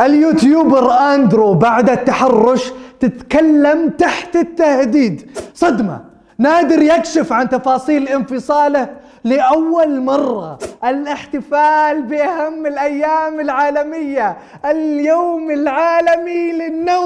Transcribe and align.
ال 0.00 0.10
YouTuber 0.10 0.92
أندرو 0.92 1.54
بعد 1.54 1.90
التحرش 1.90 2.72
تتكلم 3.00 3.88
تحت 3.88 4.36
التهديد. 4.36 5.30
صدمة. 5.54 6.00
نادر 6.38 6.82
يكشف 6.82 7.32
عن 7.32 7.48
تفاصيل 7.48 8.08
انفصاله 8.08 8.88
لأول 9.24 10.00
مرة. 10.00 10.58
الاحتفال 10.84 12.02
بأهم 12.02 12.66
الأيام 12.66 13.40
العالمية 13.40 14.36
اليوم 14.64 15.50
العالمي 15.50 16.52
للنوم. 16.52 17.05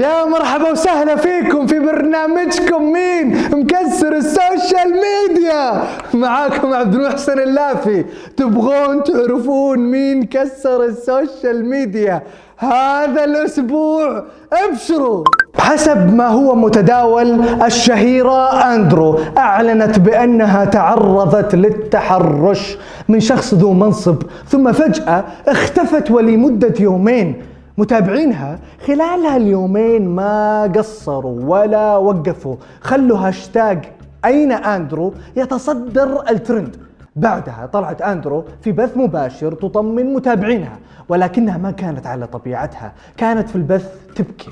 يا 0.00 0.24
مرحبا 0.24 0.70
وسهلا 0.70 1.16
فيكم 1.16 1.66
في 1.66 1.78
برنامجكم 1.78 2.92
مين؟ 2.92 3.36
مكسر 3.52 4.16
ال 4.16 4.27
social 4.27 4.90
media. 5.04 5.82
معاكم 6.14 6.74
عبد 6.74 6.94
المحسن 6.94 7.38
اللافي. 7.38 8.04
تبغون 8.36 9.04
تعرفون 9.04 9.78
مين 9.78 10.22
كسر 10.22 10.84
ال 10.84 10.95
social 10.95 11.64
media 11.64 12.22
هذا 12.56 13.24
الأسبوع؟ 13.24 14.24
ابشروا. 14.52 15.24
حسب 15.58 16.14
ما 16.14 16.26
هو 16.26 16.54
متداول 16.54 17.40
الشهيرة 17.64 18.74
أندرو 18.74 19.18
أعلنت 19.38 19.98
بأنها 19.98 20.64
تعرضت 20.64 21.54
للتحرش 21.54 22.78
من 23.08 23.20
شخص 23.20 23.54
ذو 23.54 23.72
منصب 23.72 24.22
ثم 24.48 24.72
فجأة 24.72 25.24
اختفت 25.48 26.10
ولمدة 26.10 26.74
يومين. 26.80 27.49
متابعينها 27.80 28.58
خلال 28.86 29.20
هاليومين 29.26 30.08
ما 30.08 30.62
قصروا 30.76 31.38
ولا 31.52 31.96
وقفوا. 31.96 32.56
خلوا 32.80 33.18
هاشتاج 33.18 33.84
أين 34.24 34.52
أندرو 34.52 35.14
يتصدر 35.36 36.30
الترند. 36.30 36.76
بعدها 37.16 37.66
طلعت 37.72 38.02
أندرو 38.02 38.44
في 38.62 38.72
بث 38.72 38.96
مباشر 38.96 39.52
تطمن 39.52 40.14
متابعينها 40.14 40.78
ولكنها 41.08 41.58
ما 41.58 41.70
كانت 41.70 42.06
على 42.06 42.26
طبيعتها 42.26 42.92
كانت 43.16 43.48
في 43.48 43.56
البث 43.56 43.88
تبكي 44.16 44.50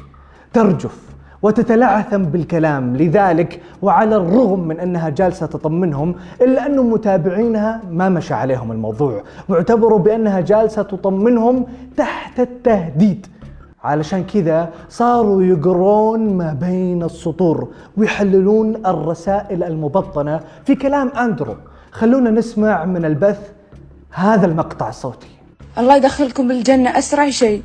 ترجف. 0.53 0.99
وتتلعثم 1.43 2.23
بالكلام. 2.23 2.97
لذلك 2.97 3.61
وعلى 3.83 4.17
الرغم 4.17 4.61
من 4.69 4.81
أنها 4.81 5.09
جالسة 5.09 5.47
تطمنهم 5.47 6.15
إلا 6.41 6.67
انه 6.67 6.83
متابعينها 6.83 7.81
ما 7.91 8.09
مشى 8.09 8.35
عليهم 8.35 8.73
الموضوع. 8.73 9.23
واعتبروا 9.49 9.99
بأنها 9.99 10.41
جالسة 10.41 10.83
تطمنهم 10.83 11.67
تحت 11.97 12.41
التهديد. 12.41 13.27
علشان 13.85 14.25
كذا 14.25 14.69
صاروا 14.89 15.43
يقرون 15.43 16.37
ما 16.37 16.53
بين 16.53 17.03
السطور 17.03 17.69
ويحللون 17.97 18.87
الرسائل 18.87 19.63
المبطنة 19.63 20.41
في 20.65 20.75
كلام 20.75 21.09
أندرو. 21.09 21.55
خلونا 21.91 22.31
نسمع 22.31 22.85
من 22.85 23.05
البث 23.05 23.51
هذا 24.11 24.47
المقطع 24.47 24.89
الصوتي. 24.89 25.29
الله 25.79 25.97
يدخلكم 25.97 26.51
الجنة 26.51 26.99
أسرع 26.99 27.31
شيء. 27.31 27.63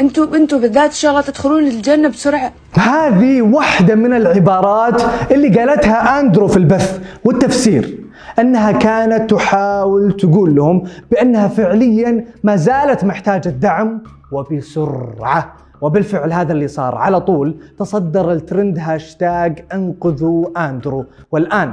أنتوا 0.00 0.36
أنتوا 0.36 0.58
بالذات 0.58 0.90
ان 0.90 0.96
شاء 0.96 1.10
الله 1.10 1.22
تدخلون 1.22 1.66
الجنة 1.66 2.08
بسرعة. 2.08 2.52
هذه 2.72 3.42
واحدة 3.42 3.94
من 3.94 4.12
العبارات 4.12 5.02
اللي 5.30 5.48
قالتها 5.58 6.20
أندرو 6.20 6.48
في 6.48 6.56
البث 6.56 7.00
والتفسير 7.24 7.98
أنها 8.38 8.72
كانت 8.72 9.30
تحاول 9.30 10.12
تقول 10.12 10.54
لهم 10.54 10.84
بأنها 11.10 11.48
فعليا 11.48 12.24
ما 12.44 12.56
زالت 12.56 13.04
محتاجة 13.04 13.48
دعم 13.48 14.02
وبسرعة 14.32 15.56
وبالفعل 15.80 16.32
هذا 16.32 16.52
اللي 16.52 16.68
صار. 16.68 16.94
على 16.94 17.20
طول 17.20 17.56
تصدر 17.78 18.32
الترند 18.32 18.78
هاشتاج 18.78 19.64
أنقذوا 19.72 20.68
أندرو. 20.68 21.04
والآن 21.32 21.72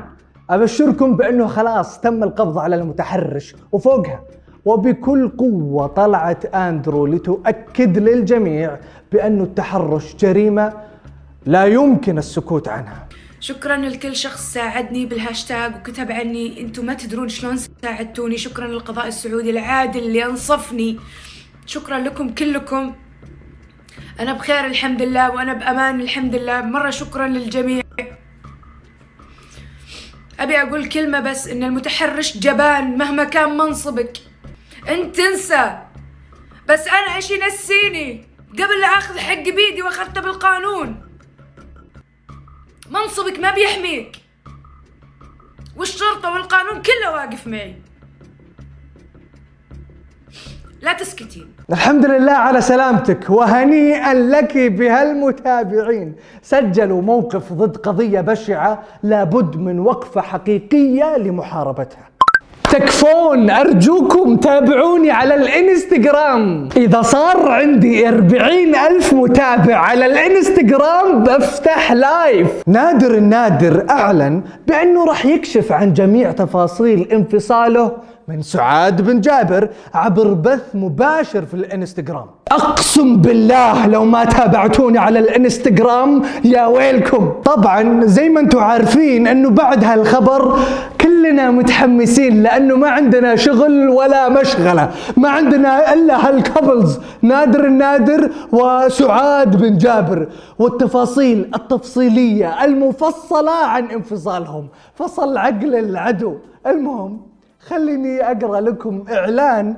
أبشركم 0.49 1.17
بأنه 1.17 1.47
خلاص 1.47 1.99
تم 1.99 2.23
القبض 2.23 2.57
على 2.57 2.75
المتحرش 2.75 3.55
وفوقها. 3.71 4.19
وبكل 4.65 5.29
قوة 5.29 5.87
طلعت 5.87 6.45
أندرو 6.45 7.05
لتؤكد 7.05 7.97
للجميع 7.97 8.77
بأن 9.11 9.41
التحرش 9.41 10.15
جريمة 10.15 10.73
لا 11.45 11.65
يمكن 11.65 12.17
السكوت 12.17 12.67
عنها. 12.67 13.07
شكرا 13.39 13.77
لكل 13.77 14.15
شخص 14.15 14.53
ساعدني 14.53 15.05
بالهاشتاج 15.05 15.75
وكتب 15.75 16.11
عني 16.11 16.61
أنتم 16.61 16.85
ما 16.85 16.93
تدرون 16.93 17.29
شلون 17.29 17.57
ساعدتوني. 17.81 18.37
شكرا 18.37 18.67
للقضاء 18.67 19.07
السعودي 19.07 19.49
العادل 19.49 19.99
اللي 19.99 20.25
أنصفني. 20.25 20.99
شكرا 21.65 21.99
لكم 21.99 22.29
كلكم. 22.29 22.93
أنا 24.19 24.33
بخير 24.33 24.65
الحمد 24.65 25.01
لله 25.01 25.31
وأنا 25.31 25.53
بأمان 25.53 26.01
الحمد 26.01 26.35
لله. 26.35 26.61
مرة 26.61 26.89
شكرا 26.89 27.27
للجميع. 27.27 27.83
أبي 30.39 30.61
أقول 30.61 30.89
كلمة 30.89 31.19
بس 31.19 31.47
إن 31.47 31.63
المتحرش 31.63 32.37
جبان 32.37 32.97
مهما 32.97 33.23
كان 33.23 33.57
منصبك. 33.57 34.17
انت 34.89 35.15
تنسى. 35.15 35.77
بس 36.69 36.87
أنا 36.87 37.15
إيش 37.15 37.31
ينسيني؟ 37.31 38.27
قبل 38.53 38.81
لا 38.81 38.87
أخذ 38.87 39.17
حقي 39.17 39.51
بيدي 39.51 39.81
وأخذته 39.81 40.21
بالقانون. 40.21 41.01
منصبك 42.91 43.39
ما 43.39 43.51
بيحميك. 43.51 44.17
والشرطة 45.77 46.33
والقانون 46.33 46.81
كله 46.81 47.11
واقف 47.13 47.47
معي. 47.47 47.75
لا 50.81 50.93
تسكتين. 50.93 51.55
الحمد 51.71 52.05
لله 52.05 52.31
على 52.31 52.61
سلامتك. 52.61 53.29
وهنيئا 53.29 54.13
لك 54.13 54.57
بهالمتابعين. 54.57 56.15
سجلوا 56.41 57.01
موقف 57.01 57.53
ضد 57.53 57.77
قضية 57.77 58.21
بشعة 58.21 58.83
لابد 59.03 59.55
من 59.55 59.79
وقفة 59.79 60.21
حقيقية 60.21 61.17
لمحاربتها. 61.17 62.14
تكفون 62.71 63.49
أرجوكم 63.49 64.35
تابعوني 64.35 65.11
على 65.11 65.35
الإنستغرام. 65.35 66.69
إذا 66.77 67.01
صار 67.01 67.51
عندي 67.51 68.09
أربعين 68.09 68.75
ألف 68.75 69.13
متابع 69.13 69.75
على 69.75 70.05
الإنستغرام 70.05 71.23
بفتح 71.23 71.91
لايف. 71.91 72.47
نادر 72.67 73.15
النادر 73.15 73.85
أعلن 73.89 74.41
بأنه 74.67 75.05
راح 75.05 75.25
يكشف 75.25 75.71
عن 75.71 75.93
جميع 75.93 76.31
تفاصيل 76.31 77.07
انفصاله 77.11 77.91
من 78.27 78.41
سعاد 78.41 79.01
بن 79.01 79.21
جابر 79.21 79.69
عبر 79.93 80.33
بث 80.33 80.75
مباشر 80.75 81.45
في 81.45 81.53
الانستغرام. 81.53 82.25
أقسم 82.51 83.17
بالله 83.17 83.87
لو 83.87 84.05
ما 84.05 84.25
تابعتوني 84.25 84.97
على 84.97 85.19
الانستغرام 85.19 86.21
يا 86.43 86.65
ويلكم. 86.65 87.33
طبعا 87.45 88.05
زي 88.05 88.29
ما 88.29 88.39
أنتم 88.39 88.59
عارفين 88.59 89.27
إنه 89.27 89.49
بعد 89.49 89.83
هالخبر 89.83 90.59
كلنا 91.01 91.51
متحمسين 91.51 92.43
لأنه 92.43 92.75
ما 92.75 92.89
عندنا 92.89 93.35
شغل 93.35 93.89
ولا 93.89 94.29
مشغلة. 94.29 94.91
ما 95.17 95.29
عندنا 95.29 95.93
إلا 95.93 96.29
هالكابلز 96.29 96.99
نادر 97.21 97.65
النادر 97.65 98.31
وسعاد 98.51 99.55
بن 99.55 99.77
جابر. 99.77 100.27
والتفاصيل 100.59 101.51
التفصيلية 101.55 102.63
المفصلة 102.63 103.65
عن 103.65 103.85
انفصالهم. 103.85 104.67
فصل 104.95 105.37
عقل 105.37 105.75
العدو. 105.75 106.35
المهم 106.67 107.34
خليني 107.67 108.21
أقرأ 108.21 108.59
لكم 108.59 109.03
إعلان 109.11 109.75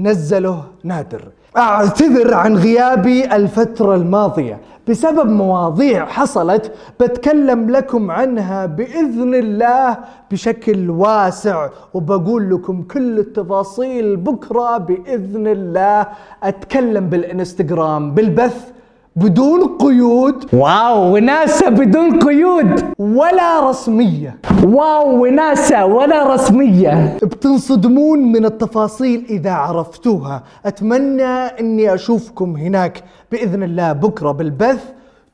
نزله 0.00 0.64
نادر. 0.84 1.22
أعتذر 1.56 2.34
عن 2.34 2.56
غيابي 2.56 3.36
الفترة 3.36 3.94
الماضية. 3.94 4.60
بسبب 4.88 5.30
مواضيع 5.30 6.06
حصلت 6.06 6.72
بتكلم 7.00 7.70
لكم 7.70 8.10
عنها 8.10 8.66
بإذن 8.66 9.34
الله 9.34 9.98
بشكل 10.30 10.90
واسع 10.90 11.68
وبقول 11.94 12.50
لكم 12.54 12.82
كل 12.82 13.18
التفاصيل 13.18 14.16
بكرة 14.16 14.78
بإذن 14.78 15.46
الله. 15.46 16.06
أتكلم 16.42 17.06
بالإنستغرام 17.06 18.14
بالبث 18.14 18.72
بدون 19.16 19.76
قيود. 19.78 20.44
واو 20.52 21.14
وناسا 21.14 21.68
بدون 21.68 22.18
قيود. 22.18 22.84
ولا 22.98 23.70
رسمية. 23.70 24.38
واو 24.64 25.22
وناسا 25.22 25.82
ولا 25.82 26.34
رسمية. 26.34 27.18
بتنصدمون 27.22 28.32
من 28.32 28.44
التفاصيل 28.44 29.26
إذا 29.30 29.50
عرفتوها. 29.50 30.42
أتمنى 30.66 31.22
أني 31.60 31.94
أشوفكم 31.94 32.56
هناك. 32.56 33.04
بإذن 33.32 33.62
الله 33.62 33.92
بكرة 33.92 34.32
بالبث 34.32 34.84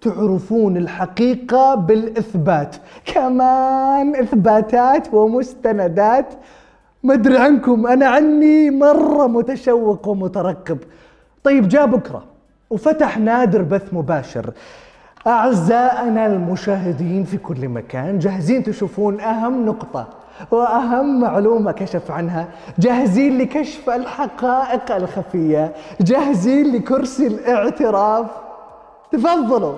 تعرفون 0.01 0.77
الحقيقة 0.77 1.75
بالإثبات. 1.75 2.77
كمان 3.05 4.17
إثباتات 4.17 5.15
ومستندات. 5.15 6.35
ما 7.03 7.15
أدري 7.15 7.39
عنكم 7.39 7.87
أنا 7.87 8.07
عني 8.07 8.71
مرة 8.71 9.27
متشوق 9.27 10.09
ومترقب 10.09 10.79
طيب 11.45 11.69
جاء 11.69 11.87
بكرة. 11.87 12.36
وفتح 12.71 13.19
نادر 13.19 13.63
بث 13.63 13.83
مباشر. 13.93 14.51
أعزائنا 15.27 16.27
المشاهدين 16.27 17.25
في 17.25 17.37
كل 17.37 17.69
مكان 17.69 18.19
جاهزين 18.19 18.63
تشوفون 18.65 19.21
أهم 19.21 19.67
نقطة 19.67 20.09
وأهم 20.51 21.21
معلومة 21.21 21.73
كشف 21.73 22.11
عنها. 22.11 22.49
جاهزين 22.79 23.39
لكشف 23.39 23.91
الحقائق 23.91 24.97
الخفية. 24.97 25.75
جاهزين 26.01 26.77
لكرسي 26.77 27.27
الاعتراف. 27.27 28.27
تفضلوا. 29.13 29.77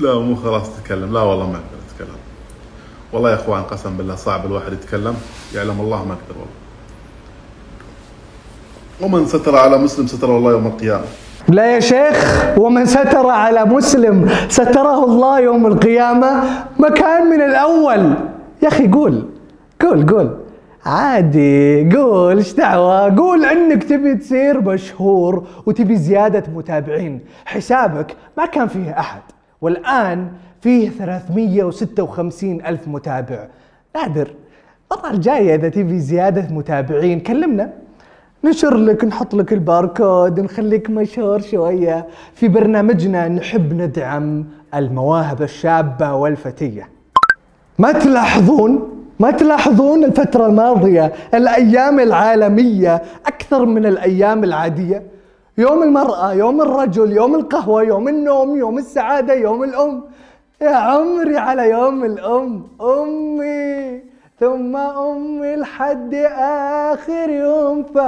لا 0.00 0.18
مو 0.18 0.34
خلاص 0.36 0.76
تتكلم. 0.76 1.12
لا 1.12 1.20
والله 1.20 1.46
ما 1.46 1.56
أقدر 1.56 1.78
أتكلم. 1.90 2.16
والله 3.12 3.30
يا 3.30 3.34
أخوان 3.34 3.62
قسم 3.62 3.96
بالله 3.96 4.14
صعب 4.14 4.46
الواحد 4.46 4.72
يتكلم. 4.72 5.16
يعلم 5.54 5.80
الله 5.80 6.04
ما 6.04 6.12
أقدر 6.12 6.40
والله. 6.40 6.54
ومن 9.00 9.26
ستر 9.26 9.56
على 9.56 9.78
مسلم 9.78 10.06
ستره 10.06 10.36
الله 10.38 10.50
يوم 10.50 10.66
القيامة. 10.66 11.04
لا 11.48 11.74
يا 11.74 11.80
شيخ 11.80 12.44
ومن 12.58 12.86
ستر 12.86 13.26
على 13.26 13.64
مسلم 13.64 14.28
ستره 14.48 15.04
الله 15.04 15.40
يوم 15.40 15.66
القيامة 15.66 16.42
مكان 16.78 17.26
من 17.26 17.42
الأول. 17.42 18.14
يا 18.62 18.68
أخي 18.68 18.88
قول 18.88 19.28
قول 19.80 20.06
قول. 20.06 20.36
عادي 20.86 21.90
قول. 21.96 22.36
إيش 22.36 22.52
دعوة؟ 22.52 23.16
قول 23.16 23.44
إنك 23.44 23.84
تبي 23.84 24.14
تصير 24.14 24.60
مشهور 24.60 25.46
وتبي 25.66 25.96
زيادة 25.96 26.42
متابعين. 26.54 27.20
حسابك 27.44 28.16
ما 28.38 28.46
كان 28.46 28.68
فيه 28.68 28.98
أحد. 28.98 29.22
والآن 29.60 30.28
فيه 30.60 30.90
356 30.90 32.66
ألف 32.66 32.88
متابع. 32.88 33.46
نادر. 33.96 34.28
المرة 34.92 35.10
الجاية 35.10 35.54
إذا 35.54 35.68
تبي 35.68 35.98
زيادة 35.98 36.54
متابعين. 36.54 37.20
كلمنا. 37.20 37.70
ننشر 38.44 38.76
لك 38.76 39.04
نحط 39.04 39.34
لك 39.34 39.52
الباركود 39.52 40.40
نخليك 40.40 40.90
مشهور 40.90 41.40
شوية. 41.40 42.06
في 42.34 42.48
برنامجنا 42.48 43.28
نحب 43.28 43.72
ندعم 43.72 44.44
المواهب 44.74 45.42
الشابة 45.42 46.14
والفتية. 46.14 46.88
ما 47.78 47.92
تلاحظون؟ 47.92 48.88
ما 49.20 49.30
تلاحظون 49.30 50.04
الفترة 50.04 50.46
الماضية 50.46 51.12
الأيام 51.34 52.00
العالمية 52.00 53.02
أكثر 53.26 53.64
من 53.64 53.86
الأيام 53.86 54.44
العادية؟ 54.44 55.02
يوم 55.58 55.82
المرأة 55.82 56.32
يوم 56.32 56.60
الرجل 56.60 57.12
يوم 57.12 57.34
القهوة 57.34 57.82
يوم 57.82 58.08
النوم 58.08 58.56
يوم 58.56 58.78
السعادة 58.78 59.34
يوم 59.34 59.64
الأم. 59.64 60.02
يا 60.62 60.76
عمري 60.76 61.36
على 61.36 61.70
يوم 61.70 62.04
الأم 62.04 62.62
أمي. 62.80 64.13
ثم 64.40 64.76
أمي 64.76 65.56
لحد 65.56 66.14
آخر 66.94 67.30
يوم 67.30 67.82
في 67.82 68.00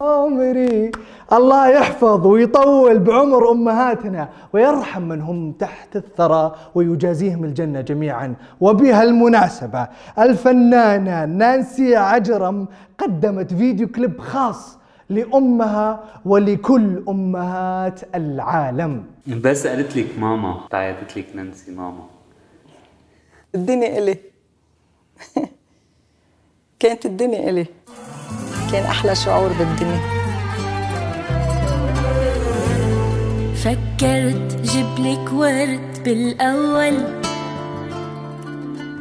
عمري. 0.00 0.92
الله 1.32 1.68
يحفظ 1.68 2.26
ويطول 2.26 2.98
بعمر 2.98 3.50
أمهاتنا 3.50 4.28
ويرحم 4.52 5.02
من 5.02 5.20
هم 5.20 5.52
تحت 5.52 5.96
الثرى 5.96 6.54
ويجازيهم 6.74 7.44
الجنة 7.44 7.80
جميعا. 7.80 8.34
وبهالمناسبة 8.60 9.88
الفنانة 10.18 11.24
نانسي 11.24 11.96
عجرم 11.96 12.66
قدمت 12.98 13.54
فيديو 13.54 13.88
كليب 13.88 14.20
خاص 14.20 14.78
لأمها 15.10 16.04
ولكل 16.24 17.02
أمهات 17.08 18.00
العالم. 18.14 19.04
بس 19.44 19.66
قالت 19.66 19.96
لك 19.96 20.18
ماما 20.18 20.60
تعيطت 20.70 21.16
لك 21.16 21.26
نانسي 21.34 21.70
ماما. 21.72 22.04
الدنيا 23.54 23.98
إلي. 23.98 24.18
كانت 26.84 27.06
الدنيا 27.06 27.50
إلي. 27.50 27.66
كان 28.72 28.84
أحلى 28.84 29.14
شعور 29.14 29.52
بالدنيا. 29.58 30.00
فكرت 33.56 34.60
جبلك 34.62 35.32
ورد 35.32 36.02
بالأول. 36.04 37.22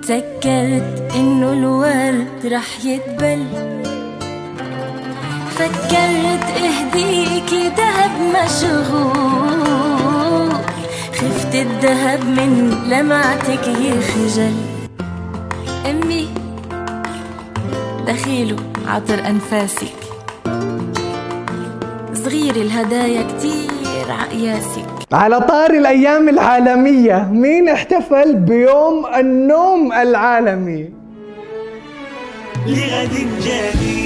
تذكرت 0.02 1.12
إنه 1.16 1.54
الورد 1.54 2.46
رح 2.46 2.86
يدبل 2.86 3.46
فكرت 5.56 6.46
اهديكي 6.64 7.70
دهب 7.70 8.12
مشغول. 8.36 9.44
خفت 11.14 11.56
الدهب 11.56 12.24
من 12.26 12.84
لمعتك 12.90 13.68
يخجل 13.68 14.54
أمي 15.86 16.43
دخيله 18.08 18.56
عطر 18.88 19.28
انفاسك 19.28 19.94
صغير 22.14 22.56
الهدايا 22.56 23.24
كتير 23.24 24.12
عقياسك 24.12 24.86
على 25.14 25.40
طار 25.40 25.72
الأيام 25.72 26.30
العالمية 26.30 27.30
مين 27.32 27.70
احتفل 27.70 28.36
بيوم 28.36 29.06
النوم 29.16 29.94
العالمي؟ 29.94 30.90
لغد 32.68 33.14
جديد. 33.42 34.03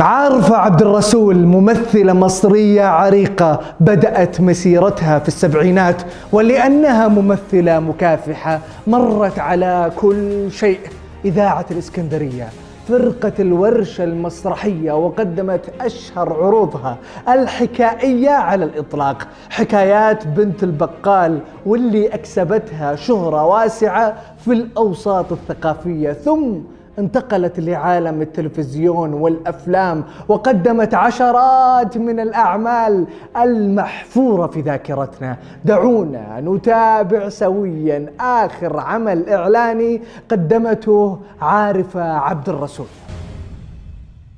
عارفة 0.00 0.56
عبد 0.56 0.82
الرسول 0.82 1.36
ممثلة 1.36 2.12
مصرية 2.12 2.82
عريقة 2.82 3.60
بدأت 3.80 4.40
مسيرتها 4.40 5.18
في 5.18 5.28
السبعينات 5.28 6.02
ولأنها 6.32 7.08
ممثلة 7.08 7.80
مكافحة 7.80 8.60
مرت 8.86 9.38
على 9.38 9.92
كل 9.96 10.50
شيء. 10.50 10.80
إذاعة 11.24 11.66
الإسكندرية 11.70 12.48
فرقة 12.88 13.32
الورشة 13.38 14.04
المسرحية 14.04 14.92
وقدمت 14.92 15.60
أشهر 15.80 16.32
عروضها 16.32 16.96
الحكائية 17.28 18.30
على 18.30 18.64
الإطلاق. 18.64 19.26
حكايات 19.50 20.26
بنت 20.26 20.62
البقال 20.62 21.38
واللي 21.66 22.08
أكسبتها 22.08 22.96
شهرة 22.96 23.44
واسعة 23.44 24.14
في 24.44 24.52
الأوساط 24.52 25.32
الثقافية 25.32 26.12
ثم 26.12 26.52
انتقلت 27.00 27.60
لعالم 27.60 28.22
التلفزيون 28.22 29.12
والأفلام 29.12 30.04
وقدمت 30.28 30.94
عشرات 30.94 31.98
من 31.98 32.20
الأعمال 32.20 33.06
المحفورة 33.36 34.46
في 34.46 34.60
ذاكرتنا. 34.60 35.36
دعونا 35.64 36.40
نتابع 36.40 37.28
سويا. 37.28 38.12
آخر 38.20 38.80
عمل 38.80 39.28
إعلاني 39.28 40.02
قدمته 40.30 41.18
عارفة 41.40 42.02
عبد 42.02 42.48
الرسول. 42.48 42.86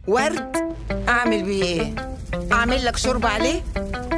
ورد 0.09 0.57
أعمل 1.09 1.43
بيه. 1.43 1.65
إيه 1.65 1.95
أعمل 2.53 2.85
لك 2.85 2.97
شرب 2.97 3.27
عليه؟ 3.27 3.61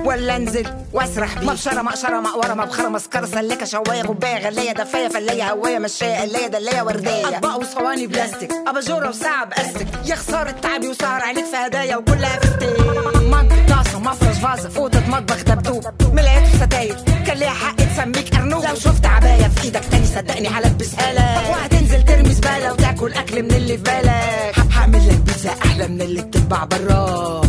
ولا 0.05 0.37
انزل 0.37 0.67
واسرح 0.93 1.39
بيه. 1.39 1.47
مبشره 1.47 1.83
مقشره 1.83 2.21
مقوره 2.21 2.55
مبخره 2.55 2.89
مسكره 2.89 3.27
سلكة 3.27 3.67
شواية 3.67 4.03
غباية 4.03 4.47
غلايه 4.47 4.73
دفاية 4.73 5.09
فلايه 5.09 5.51
هواية 5.53 5.79
مشاية 5.79 6.17
قلايه 6.21 6.47
دلايه 6.47 6.83
وردية. 6.83 7.29
أطباق 7.29 7.61
وصواني 7.61 8.07
بلاستيك. 8.07 8.51
اباجوره 8.67 9.09
وساعه 9.09 9.45
باستك 9.45 9.87
يا 10.07 10.15
خسارة 10.15 10.51
تعبي 10.51 10.89
وسهر 10.89 11.23
عليك 11.23 11.45
في 11.45 11.57
هدايا 11.57 11.97
وكلها 11.97 12.39
في 12.39 12.47
ستيك. 12.47 12.81
مج 13.17 13.53
طاسه 13.69 13.99
مفرش 13.99 14.37
فازة. 14.37 14.69
فوطه 14.69 15.09
مطبخ 15.09 15.43
دبدوب 15.43 15.85
ملايات 16.13 16.43
وستاير 16.55 16.97
كان 17.27 17.37
ليها 17.37 17.51
حق 17.51 17.77
تسميك 17.77 18.35
ارنوب 18.35 18.65
لو 18.65 18.75
شفت 18.75 19.07
عباية 19.07 19.49
في 19.49 19.65
إيدك 19.65 19.85
تاني 19.91 20.07
صدقني 20.07 20.49
هلبسها 20.49 21.13
لك 21.13 21.51
وهتنزل 21.51 22.05
ترمي 22.05 22.35
زباله 22.35 22.73
وتاكل 22.73 23.13
أكل 23.13 23.43
من 23.43 23.51
اللي 23.51 23.77
في 23.77 23.83
بالك. 23.83 24.55
هعمل 24.73 25.09
لك 25.09 25.17
بيتزا 25.17 25.51
أحلى 25.51 25.89
من 25.89 26.03
اللي 26.03 26.23
بتتباع 26.23 26.65
برا. 26.65 27.44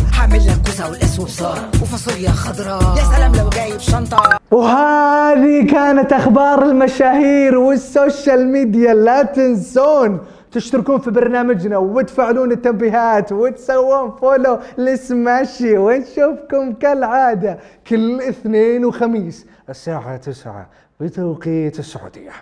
كوسه 0.76 0.90
وقلقاس 0.90 1.20
وبصارة 1.20 1.58
وفاصوليا 1.82 2.30
خضراء 2.30 2.96
يا 2.96 3.16
سلام 3.16 3.34
لو 3.34 3.48
جايب 3.48 3.80
شنطه 3.80 4.38
وهذه 4.50 5.66
كانت 5.70 6.12
أخبار 6.12 6.62
المشاهير 6.62 7.58
والسوشيال 7.58 8.48
ميديا. 8.48 8.94
لا 8.94 9.22
تنسون 9.22 10.20
تشتركون 10.52 10.98
في 10.98 11.10
برنامجنا 11.10 11.78
وتفعلون 11.78 12.52
التنبيهات 12.52 13.32
وتسوون 13.32 14.10
follow 14.10 14.58
لسماشي. 14.78 15.78
ونشوفكم 15.78 16.72
كالعادة 16.72 17.58
كل 17.86 18.20
اثنين 18.20 18.84
وخميس 18.84 19.46
الساعة 19.68 20.16
تسعة 20.16 20.70
بتوقيت 21.00 21.78
السعودية. 21.78 22.32